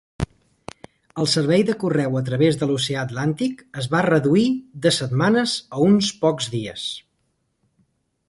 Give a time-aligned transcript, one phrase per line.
[1.23, 4.47] El servei de correu a través de l'Oceà Atlàntic es va reduir
[4.87, 6.87] de setmanes a uns pocs dies.